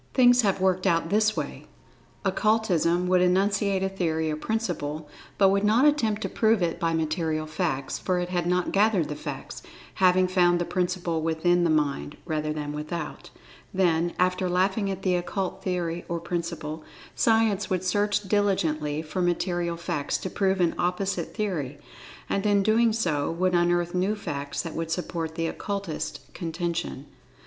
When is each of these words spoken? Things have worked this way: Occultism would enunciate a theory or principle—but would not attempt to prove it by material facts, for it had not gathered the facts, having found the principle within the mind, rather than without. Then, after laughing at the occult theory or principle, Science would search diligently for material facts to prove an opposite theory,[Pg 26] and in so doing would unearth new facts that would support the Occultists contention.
Things 0.15 0.41
have 0.41 0.59
worked 0.59 0.87
this 1.09 1.37
way: 1.37 1.67
Occultism 2.25 3.05
would 3.07 3.21
enunciate 3.21 3.83
a 3.83 3.87
theory 3.87 4.31
or 4.31 4.35
principle—but 4.35 5.49
would 5.49 5.63
not 5.63 5.85
attempt 5.85 6.23
to 6.23 6.27
prove 6.27 6.63
it 6.63 6.79
by 6.79 6.95
material 6.95 7.45
facts, 7.45 7.99
for 7.99 8.17
it 8.17 8.29
had 8.29 8.47
not 8.47 8.71
gathered 8.71 9.09
the 9.09 9.15
facts, 9.15 9.61
having 10.01 10.27
found 10.27 10.57
the 10.57 10.65
principle 10.65 11.21
within 11.21 11.63
the 11.63 11.69
mind, 11.69 12.17
rather 12.25 12.51
than 12.51 12.73
without. 12.73 13.29
Then, 13.75 14.13
after 14.17 14.49
laughing 14.49 14.89
at 14.89 15.03
the 15.03 15.13
occult 15.13 15.63
theory 15.63 16.03
or 16.09 16.19
principle, 16.19 16.83
Science 17.13 17.69
would 17.69 17.83
search 17.83 18.23
diligently 18.27 19.03
for 19.03 19.21
material 19.21 19.77
facts 19.77 20.17
to 20.17 20.31
prove 20.31 20.59
an 20.59 20.73
opposite 20.79 21.35
theory,[Pg 21.35 21.77
26] 21.77 21.85
and 22.27 22.45
in 22.47 22.91
so 22.93 23.25
doing 23.31 23.39
would 23.39 23.53
unearth 23.53 23.93
new 23.93 24.15
facts 24.15 24.63
that 24.63 24.73
would 24.73 24.89
support 24.89 25.35
the 25.35 25.45
Occultists 25.45 26.21
contention. 26.33 27.05